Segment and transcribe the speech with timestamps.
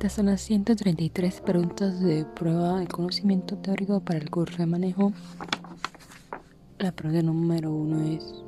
[0.00, 5.12] Estas son las 133 preguntas de prueba de conocimiento teórico para el curso de manejo.
[6.78, 8.42] La pregunta número uno es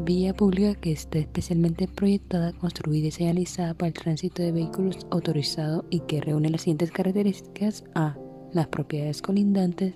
[0.00, 5.86] vía pública que está especialmente proyectada, construida y señalizada para el tránsito de vehículos autorizado
[5.88, 7.82] y que reúne las siguientes características.
[7.94, 8.14] A.
[8.52, 9.94] Las propiedades colindantes.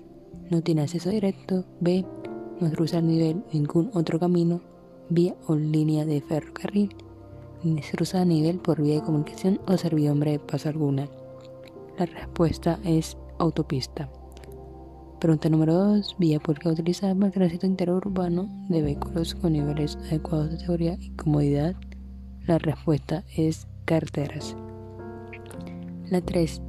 [0.49, 1.63] No tiene acceso directo.
[1.79, 2.07] B.
[2.59, 4.61] No cruza a nivel ningún otro camino,
[5.11, 6.95] vía o línea de ferrocarril.
[7.63, 11.07] Ni se cruza a nivel por vía de comunicación o servidumbre de paso alguna.
[11.97, 14.09] La respuesta es autopista.
[15.19, 16.15] Pregunta número 2.
[16.17, 21.09] Vía pública utilizada para el tránsito interurbano de vehículos con niveles adecuados de seguridad y
[21.11, 21.75] comodidad.
[22.47, 24.55] La respuesta es carteras.
[26.09, 26.61] La 3.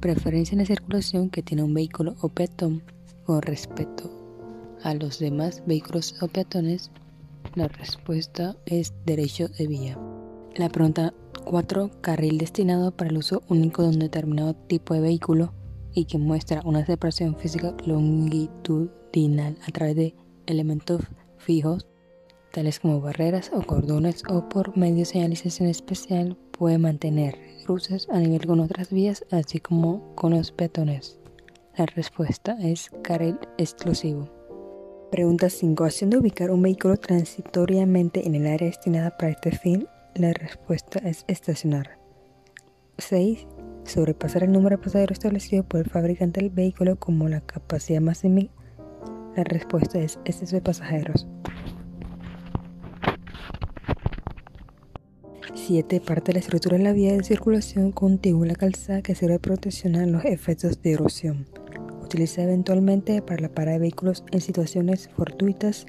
[0.00, 2.82] Preferencia en la circulación que tiene un vehículo o peatón
[3.24, 4.10] con respecto
[4.82, 6.90] a los demás vehículos o peatones.
[7.54, 10.11] La respuesta es derecho de vía.
[10.56, 11.90] La pregunta 4.
[12.02, 15.54] Carril destinado para el uso único de un determinado tipo de vehículo
[15.94, 20.14] y que muestra una separación física longitudinal a través de
[20.44, 21.00] elementos
[21.38, 21.86] fijos,
[22.52, 28.18] tales como barreras o cordones o por medio de señalización especial, puede mantener cruces a
[28.18, 31.18] nivel con otras vías, así como con los peatones.
[31.78, 34.28] La respuesta es carril exclusivo.
[35.10, 35.84] Pregunta 5.
[35.84, 41.24] Haciendo ubicar un vehículo transitoriamente en el área destinada para este fin, la respuesta es
[41.28, 41.98] estacionar.
[42.98, 43.46] 6
[43.84, 48.42] sobrepasar el número de pasajeros establecido por el fabricante del vehículo como la capacidad máxima?
[49.36, 51.26] La respuesta es exceso de pasajeros.
[55.54, 56.00] 7.
[56.00, 59.34] Parte de la estructura de la vía de circulación contigua a la calzada que sirve
[59.34, 61.46] de protección a los efectos de erosión.
[62.02, 65.86] Utiliza eventualmente para la parada de vehículos en situaciones fortuitas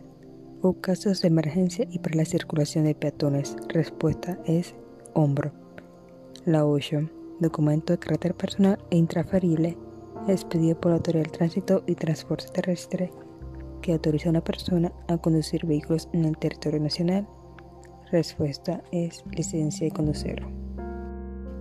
[0.63, 3.55] o casos de emergencia y para la circulación de peatones.
[3.69, 4.73] Respuesta es
[5.13, 5.51] hombro.
[6.45, 9.77] La 8 documento de carácter personal e intransferible
[10.27, 13.11] expedido por la Autoridad del Tránsito y Transporte Terrestre
[13.81, 17.27] que autoriza a una persona a conducir vehículos en el territorio nacional.
[18.11, 20.41] Respuesta es licencia de conducir.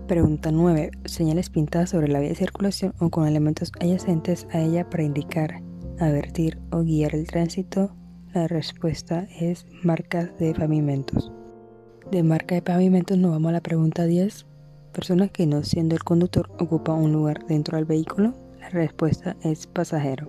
[0.07, 0.93] Pregunta 9.
[1.05, 5.63] Señales pintadas sobre la vía de circulación o con elementos adyacentes a ella para indicar,
[5.99, 7.97] advertir o guiar el tránsito.
[8.35, 11.31] La respuesta es marcas de pavimentos.
[12.11, 14.47] De marca de pavimentos nos vamos a la pregunta 10
[14.93, 18.35] persona que no siendo el conductor ocupa un lugar dentro del vehículo?
[18.61, 20.29] La respuesta es pasajero.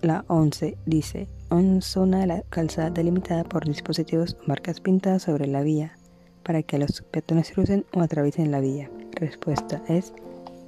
[0.00, 5.46] La 11 dice, en zona de la calzada delimitada por dispositivos o marcas pintadas sobre
[5.46, 5.98] la vía
[6.42, 8.90] para que los peatones crucen o atraviesen la vía.
[9.12, 10.12] Respuesta es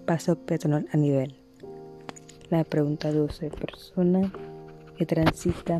[0.06, 1.34] paso peatonal a nivel.
[2.50, 4.30] La pregunta 12, persona
[4.94, 5.78] que transita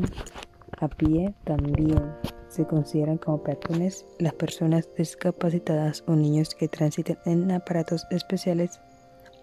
[0.79, 2.13] a pie también
[2.49, 8.79] se consideran como peatones las personas discapacitadas o niños que transiten en aparatos especiales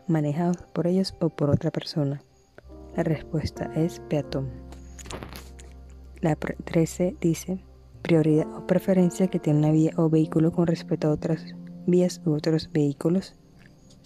[0.06, 2.22] manejados por ellos o por otra persona.
[2.96, 4.50] La respuesta es peatón.
[6.20, 7.64] La 13 dice
[8.02, 11.44] prioridad o preferencia que tiene una vía o vehículo con respecto a otras
[11.86, 13.34] vías u otros vehículos.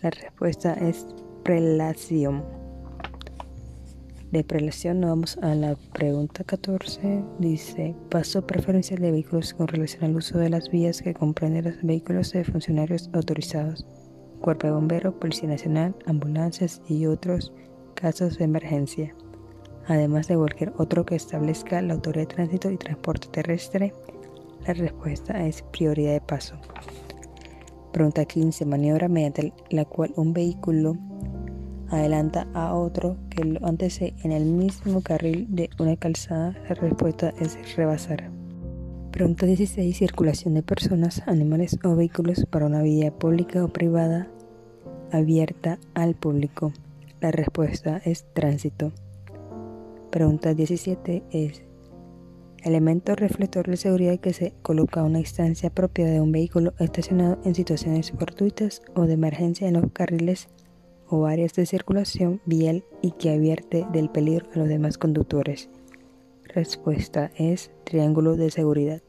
[0.02, 1.06] La respuesta es
[1.42, 2.65] prelación.
[4.36, 7.24] De prelación nos vamos a la pregunta 14.
[7.38, 11.82] Dice, paso preferencial de vehículos con relación al uso de las vías que comprenden los
[11.82, 13.86] vehículos de funcionarios autorizados,
[14.42, 17.54] cuerpo de bombero, policía nacional, ambulancias y otros
[17.94, 19.14] casos de emergencia.
[19.86, 23.94] Además de cualquier otro que establezca la autoridad de tránsito y transporte terrestre,
[24.66, 26.56] la respuesta es prioridad de paso.
[27.90, 28.66] Pregunta 15.
[28.66, 30.94] Maniobra mediante la cual un vehículo
[31.90, 37.32] adelanta a otro que lo antecede en el mismo carril de una calzada, la respuesta
[37.40, 38.30] es rebasar.
[39.10, 39.96] Pregunta 16.
[39.96, 44.28] Circulación de personas, animales o vehículos para una vía pública o privada
[45.10, 46.72] abierta al público.
[47.20, 48.92] La respuesta es tránsito.
[50.10, 51.62] Pregunta 17 es
[52.62, 57.38] elemento reflector de seguridad que se coloca a una distancia propia de un vehículo estacionado
[57.44, 60.48] en situaciones fortuitas o de emergencia en los carriles
[61.08, 65.68] o áreas de circulación vial y que advierte del peligro a los demás conductores?
[66.44, 69.02] Respuesta es triángulo de seguridad.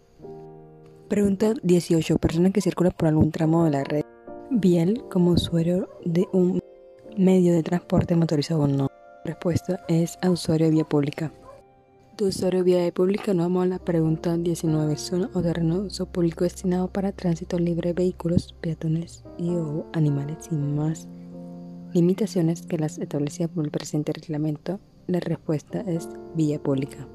[1.08, 2.18] Pregunta 18.
[2.18, 4.04] Persona que circula por algún tramo de la red
[4.52, 6.62] vial como usuario de un
[7.18, 8.90] medio de transporte motorizado o no.
[9.24, 11.32] Respuesta es usuario de vía pública.
[12.18, 14.98] De usuario de vía pública nos vamos a la pregunta 19.
[14.98, 20.38] Zona o terreno uso público destinado para tránsito libre de vehículos, peatones y o animales
[20.50, 21.08] sin más
[21.94, 27.08] limitaciones que las establecidas por el presente reglamento, la respuesta es vía pública.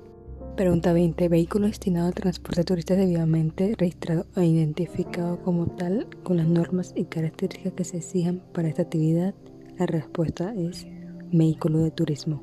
[0.56, 1.28] Pregunta 20.
[1.28, 6.92] Vehículo destinado al transporte de turistas debidamente registrado e identificado como tal con las normas
[6.94, 9.34] y características que se exijan para esta actividad.
[9.78, 10.86] La respuesta es
[11.32, 12.42] vehículo de turismo.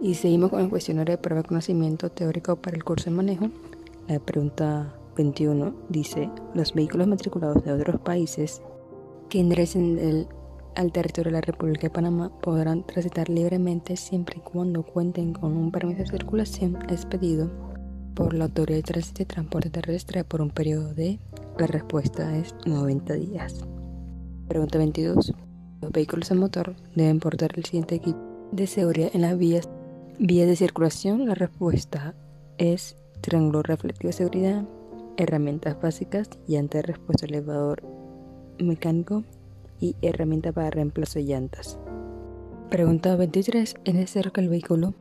[0.00, 3.50] Y seguimos con el cuestionario de prueba de conocimiento teórico para el curso de manejo.
[4.06, 8.62] La pregunta 21 dice, los vehículos matriculados de otros países
[9.28, 10.26] que ingresen
[10.78, 15.56] al territorio de la República de Panamá podrán transitar libremente siempre y cuando cuenten con
[15.56, 17.50] un permiso de circulación expedido
[18.14, 21.18] por la Autoridad de Tránsito y Transporte Terrestre por un periodo de...
[21.58, 23.64] La respuesta es 90 días.
[24.46, 25.34] Pregunta 22.
[25.82, 28.20] Los vehículos a motor deben portar el siguiente equipo
[28.52, 29.68] de seguridad en las vías
[30.20, 32.12] Vías de circulación, la respuesta
[32.56, 34.64] es triángulo reflectivo de seguridad,
[35.16, 37.84] herramientas básicas, llanta de respuesta elevador
[38.58, 39.22] mecánico
[39.80, 41.78] y herramienta para reemplazo de llantas.
[42.70, 43.76] Pregunta 23.
[43.84, 44.94] ¿Es necesario que el vehículo